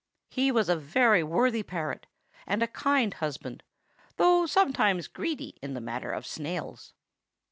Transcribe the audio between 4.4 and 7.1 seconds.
sometimes greedy in the matter of snails."